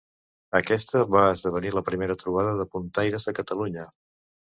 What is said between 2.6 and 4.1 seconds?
de puntaires de Catalunya.